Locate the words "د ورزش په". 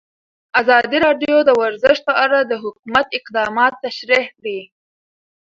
1.47-2.13